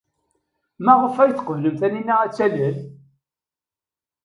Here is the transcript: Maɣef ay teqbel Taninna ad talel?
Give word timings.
Maɣef 0.85 1.15
ay 1.17 1.31
teqbel 1.33 1.65
Taninna 1.79 2.15
ad 2.21 2.33
talel? 2.37 2.77